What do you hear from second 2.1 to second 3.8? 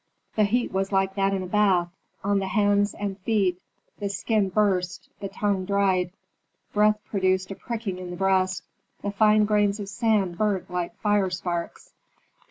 on the hands and feet